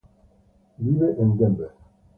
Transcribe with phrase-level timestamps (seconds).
[0.79, 1.71] Vive en Denver.